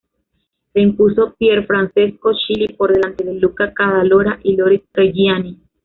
Se 0.73 0.79
impuso 0.79 1.35
Pierfrancesco 1.37 2.31
Chili 2.33 2.69
por 2.73 2.91
delante 2.91 3.23
de 3.23 3.35
Luca 3.35 3.71
Cadalora 3.71 4.39
y 4.41 4.55
Loris 4.57 4.81
Reggiani. 4.91 5.59